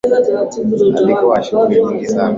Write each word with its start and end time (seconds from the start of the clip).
Alikuwa 0.97 1.37
na 1.37 1.43
shughuli 1.43 1.85
nyingi 1.85 2.07
sana. 2.07 2.29